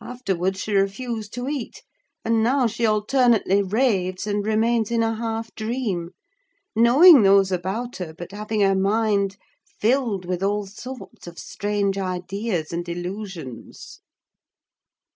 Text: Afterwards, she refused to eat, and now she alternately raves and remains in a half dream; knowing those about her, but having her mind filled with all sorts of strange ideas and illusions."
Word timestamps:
Afterwards, 0.00 0.60
she 0.60 0.74
refused 0.74 1.34
to 1.34 1.48
eat, 1.48 1.82
and 2.24 2.40
now 2.40 2.68
she 2.68 2.86
alternately 2.86 3.64
raves 3.64 4.24
and 4.24 4.46
remains 4.46 4.92
in 4.92 5.02
a 5.02 5.16
half 5.16 5.52
dream; 5.56 6.10
knowing 6.76 7.22
those 7.22 7.50
about 7.50 7.96
her, 7.96 8.14
but 8.16 8.30
having 8.30 8.60
her 8.60 8.76
mind 8.76 9.36
filled 9.80 10.24
with 10.24 10.40
all 10.40 10.66
sorts 10.66 11.26
of 11.26 11.40
strange 11.40 11.98
ideas 11.98 12.72
and 12.72 12.88
illusions." 12.88 14.02